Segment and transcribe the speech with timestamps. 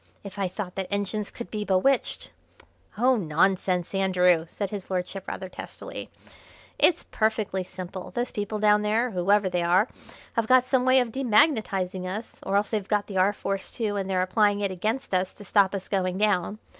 [0.23, 2.31] If I thought that engines could be bewitched"
[2.97, 6.09] "Oh, nonsense, Andrew!" said his lordship rather testily.
[6.79, 9.87] "It's perfectly simple: those people down there, whoever they are,
[10.33, 13.31] have got some way of demagnetising us, or else they've got the R.
[13.31, 16.57] Force too, and they're applying it against us to stop us going down.